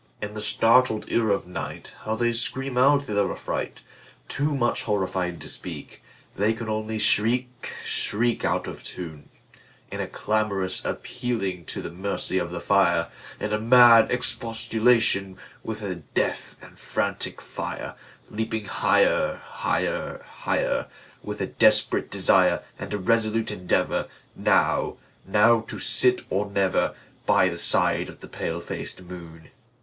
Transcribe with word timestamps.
In 0.19 0.33
the 0.33 0.41
startled 0.41 1.05
ear 1.09 1.29
of 1.29 1.45
nightHow 1.45 2.17
they 2.17 2.33
scream 2.33 2.75
out 2.75 3.05
their 3.05 3.31
affright! 3.31 3.81
Too 4.27 4.55
much 4.55 4.85
horrified 4.85 5.39
to 5.41 5.47
speak, 5.47 6.01
They 6.35 6.53
can 6.53 6.67
only 6.67 6.97
shriek, 6.97 7.71
shriek, 7.85 8.43
Out 8.43 8.65
of 8.67 8.83
tune, 8.83 9.29
In 9.91 10.01
a 10.01 10.07
clamorous 10.07 10.83
appealing 10.83 11.65
to 11.65 11.83
the 11.83 11.91
mercy 11.91 12.39
of 12.39 12.49
the 12.49 12.59
fire, 12.59 13.09
In 13.39 13.53
a 13.53 13.59
mad 13.59 14.11
expostulation 14.11 15.37
with 15.63 15.81
the 15.81 15.97
deaf 15.97 16.55
and 16.63 16.79
frantic 16.79 17.39
fire, 17.39 17.93
Leaping 18.27 18.65
higher, 18.65 19.35
higher, 19.45 20.23
higher, 20.25 20.87
With 21.21 21.41
a 21.41 21.45
desperate 21.45 22.09
desire, 22.09 22.63
And 22.79 22.91
a 22.91 22.97
resolute 22.97 23.49
endeavorNow—now 23.51 25.59
to 25.67 25.77
sit 25.77 26.21
or 26.31 26.49
never, 26.49 26.95
By 27.27 27.49
the 27.49 27.59
side 27.59 28.09
of 28.09 28.21
the 28.21 28.27
pale 28.27 28.61
faced 28.61 29.03
moon. 29.03 29.51